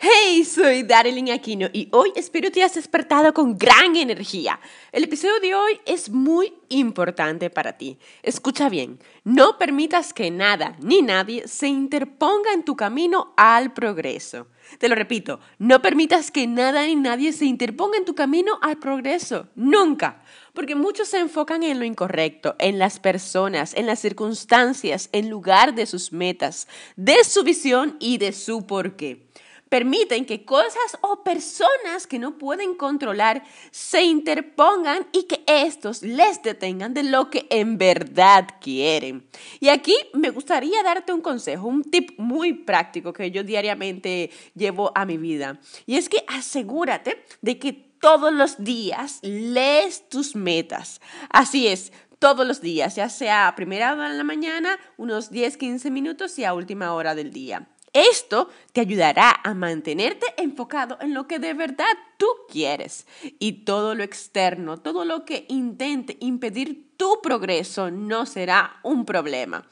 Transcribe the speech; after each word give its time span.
Hey, 0.00 0.44
soy 0.44 0.84
Darilyn 0.84 1.32
Aquino 1.32 1.66
y 1.72 1.88
hoy 1.90 2.12
espero 2.14 2.52
te 2.52 2.62
hayas 2.62 2.76
despertado 2.76 3.34
con 3.34 3.58
gran 3.58 3.96
energía. 3.96 4.60
El 4.92 5.02
episodio 5.02 5.40
de 5.40 5.56
hoy 5.56 5.80
es 5.86 6.08
muy 6.08 6.54
importante 6.68 7.50
para 7.50 7.76
ti. 7.76 7.98
Escucha 8.22 8.68
bien, 8.68 9.00
no 9.24 9.58
permitas 9.58 10.14
que 10.14 10.30
nada 10.30 10.76
ni 10.80 11.02
nadie 11.02 11.48
se 11.48 11.66
interponga 11.66 12.52
en 12.52 12.64
tu 12.64 12.76
camino 12.76 13.34
al 13.36 13.72
progreso. 13.72 14.46
Te 14.78 14.88
lo 14.88 14.94
repito, 14.94 15.40
no 15.58 15.82
permitas 15.82 16.30
que 16.30 16.46
nada 16.46 16.86
ni 16.86 16.94
nadie 16.94 17.32
se 17.32 17.46
interponga 17.46 17.98
en 17.98 18.04
tu 18.04 18.14
camino 18.14 18.60
al 18.62 18.78
progreso. 18.78 19.48
Nunca. 19.56 20.22
Porque 20.52 20.76
muchos 20.76 21.08
se 21.08 21.18
enfocan 21.18 21.64
en 21.64 21.80
lo 21.80 21.84
incorrecto, 21.84 22.54
en 22.60 22.78
las 22.78 23.00
personas, 23.00 23.74
en 23.74 23.86
las 23.86 23.98
circunstancias, 23.98 25.08
en 25.10 25.28
lugar 25.28 25.74
de 25.74 25.86
sus 25.86 26.12
metas, 26.12 26.68
de 26.94 27.24
su 27.24 27.42
visión 27.42 27.96
y 27.98 28.18
de 28.18 28.30
su 28.30 28.64
porqué 28.64 29.26
permiten 29.68 30.24
que 30.24 30.44
cosas 30.44 30.98
o 31.00 31.22
personas 31.22 32.06
que 32.06 32.18
no 32.18 32.38
pueden 32.38 32.74
controlar 32.74 33.44
se 33.70 34.02
interpongan 34.02 35.06
y 35.12 35.24
que 35.24 35.42
estos 35.46 36.02
les 36.02 36.42
detengan 36.42 36.94
de 36.94 37.02
lo 37.02 37.30
que 37.30 37.46
en 37.50 37.78
verdad 37.78 38.48
quieren. 38.60 39.26
Y 39.60 39.68
aquí 39.68 39.94
me 40.14 40.30
gustaría 40.30 40.82
darte 40.82 41.12
un 41.12 41.20
consejo, 41.20 41.68
un 41.68 41.84
tip 41.84 42.18
muy 42.18 42.52
práctico 42.52 43.12
que 43.12 43.30
yo 43.30 43.42
diariamente 43.42 44.30
llevo 44.54 44.92
a 44.94 45.04
mi 45.04 45.16
vida. 45.16 45.60
Y 45.86 45.96
es 45.96 46.08
que 46.08 46.24
asegúrate 46.28 47.24
de 47.42 47.58
que 47.58 47.72
todos 47.72 48.32
los 48.32 48.62
días 48.62 49.18
lees 49.22 50.08
tus 50.08 50.36
metas. 50.36 51.00
Así 51.30 51.66
es, 51.66 51.92
todos 52.18 52.46
los 52.46 52.60
días, 52.60 52.96
ya 52.96 53.08
sea 53.08 53.48
a 53.48 53.54
primera 53.54 53.92
hora 53.92 54.10
de 54.10 54.16
la 54.16 54.24
mañana, 54.24 54.78
unos 54.96 55.30
10, 55.30 55.56
15 55.56 55.90
minutos 55.90 56.38
y 56.38 56.44
a 56.44 56.54
última 56.54 56.92
hora 56.94 57.14
del 57.14 57.32
día. 57.32 57.68
Esto 57.92 58.48
te 58.72 58.80
ayudará 58.80 59.40
a 59.42 59.54
mantenerte 59.54 60.26
enfocado 60.36 60.98
en 61.00 61.14
lo 61.14 61.26
que 61.26 61.38
de 61.38 61.54
verdad 61.54 61.86
tú 62.16 62.26
quieres 62.50 63.06
y 63.38 63.64
todo 63.64 63.94
lo 63.94 64.02
externo, 64.02 64.78
todo 64.78 65.04
lo 65.04 65.24
que 65.24 65.46
intente 65.48 66.16
impedir 66.20 66.96
tu 66.96 67.20
progreso 67.22 67.90
no 67.90 68.26
será 68.26 68.80
un 68.82 69.04
problema. 69.04 69.64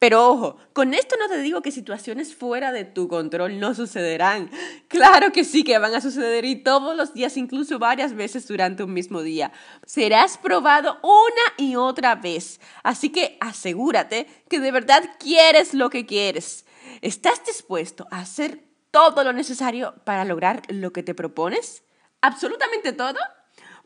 Pero 0.00 0.30
ojo, 0.30 0.56
con 0.72 0.94
esto 0.94 1.16
no 1.20 1.28
te 1.28 1.42
digo 1.42 1.60
que 1.60 1.70
situaciones 1.70 2.34
fuera 2.34 2.72
de 2.72 2.86
tu 2.86 3.06
control 3.06 3.60
no 3.60 3.74
sucederán. 3.74 4.50
Claro 4.88 5.30
que 5.30 5.44
sí 5.44 5.62
que 5.62 5.76
van 5.76 5.94
a 5.94 6.00
suceder 6.00 6.46
y 6.46 6.56
todos 6.56 6.96
los 6.96 7.12
días, 7.12 7.36
incluso 7.36 7.78
varias 7.78 8.14
veces 8.14 8.48
durante 8.48 8.82
un 8.82 8.94
mismo 8.94 9.20
día. 9.20 9.52
Serás 9.84 10.38
probado 10.38 10.98
una 11.02 11.42
y 11.58 11.76
otra 11.76 12.14
vez. 12.14 12.60
Así 12.82 13.10
que 13.10 13.36
asegúrate 13.40 14.26
que 14.48 14.58
de 14.58 14.72
verdad 14.72 15.04
quieres 15.18 15.74
lo 15.74 15.90
que 15.90 16.06
quieres. 16.06 16.64
¿Estás 17.00 17.44
dispuesto 17.44 18.06
a 18.10 18.20
hacer 18.20 18.64
todo 18.90 19.24
lo 19.24 19.32
necesario 19.32 19.94
para 20.04 20.24
lograr 20.24 20.62
lo 20.68 20.92
que 20.92 21.02
te 21.02 21.14
propones? 21.14 21.82
¿Absolutamente 22.20 22.92
todo? 22.92 23.18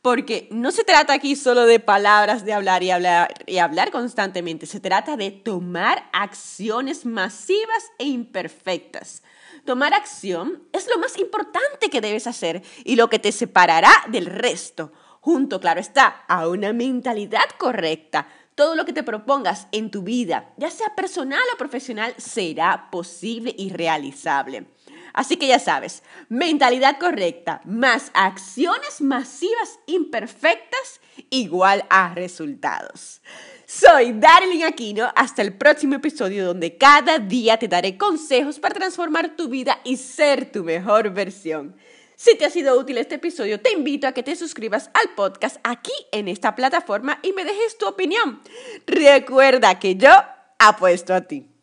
Porque 0.03 0.49
no 0.51 0.71
se 0.71 0.85
trata 0.85 1.15
aquí 1.15 1.35
solo 1.35 1.65
de 1.65 1.81
palabras, 1.81 2.45
de 2.45 2.53
hablar 2.53 2.83
y 2.83 2.91
hablar 2.91 3.33
y 3.47 3.59
hablar 3.59 3.91
constantemente. 3.91 4.67
Se 4.67 4.81
trata 4.81 5.17
de 5.17 5.31
tomar 5.31 6.11
acciones 6.13 7.07
masivas 7.07 7.85
e 7.99 8.05
imperfectas. 8.05 9.23
Tomar 9.65 9.95
acción 9.95 10.63
es 10.73 10.89
lo 10.89 10.99
más 10.99 11.19
importante 11.19 11.89
que 11.91 12.03
debes 12.03 12.27
hacer 12.27 12.63
y 12.85 12.97
lo 12.97 13.09
que 13.09 13.19
te 13.19 13.33
separará 13.33 13.91
del 14.09 14.27
resto. 14.27 14.93
Junto, 15.21 15.59
claro 15.59 15.81
está, 15.81 16.25
a 16.29 16.49
una 16.49 16.75
mentalidad 16.75 17.49
correcta 17.57 18.29
todo 18.55 18.75
lo 18.75 18.85
que 18.85 18.93
te 18.93 19.03
propongas 19.03 19.67
en 19.73 19.91
tu 19.91 20.03
vida, 20.03 20.53
ya 20.57 20.71
sea 20.71 20.95
personal 20.95 21.43
o 21.53 21.59
profesional, 21.59 22.15
será 22.19 22.89
posible 22.91 23.55
y 23.57 23.71
realizable. 23.71 24.67
Así 25.13 25.37
que 25.37 25.47
ya 25.47 25.59
sabes, 25.59 26.03
mentalidad 26.29 26.99
correcta 26.99 27.61
más 27.65 28.11
acciones 28.15 29.01
masivas 29.01 29.79
imperfectas 29.87 31.01
igual 31.31 31.85
a 31.89 32.15
resultados. 32.15 33.21
Soy 33.67 34.13
Darlene 34.13 34.65
Aquino, 34.65 35.11
hasta 35.17 35.43
el 35.43 35.57
próximo 35.57 35.95
episodio 35.95 36.45
donde 36.45 36.77
cada 36.77 37.19
día 37.19 37.59
te 37.59 37.69
daré 37.69 37.97
consejos 37.97 38.59
para 38.59 38.75
transformar 38.75 39.37
tu 39.37 39.49
vida 39.49 39.81
y 39.85 39.97
ser 39.97 40.51
tu 40.51 40.65
mejor 40.65 41.11
versión. 41.11 41.77
Si 42.17 42.37
te 42.37 42.45
ha 42.45 42.51
sido 42.51 42.79
útil 42.79 42.99
este 42.99 43.17
episodio, 43.17 43.61
te 43.61 43.73
invito 43.73 44.07
a 44.07 44.13
que 44.13 44.23
te 44.23 44.37
suscribas 44.37 44.91
al 44.95 45.15
podcast 45.15 45.57
aquí 45.65 45.93
en 46.13 46.29
esta 46.29 46.55
plataforma 46.55 47.19
y 47.23 47.33
me 47.33 47.45
dejes 47.45 47.77
tu 47.79 47.87
opinión. 47.87 48.41
Recuerda 48.87 49.79
que 49.79 49.97
yo 49.97 50.11
apuesto 50.59 51.15
a 51.15 51.23
ti. 51.23 51.54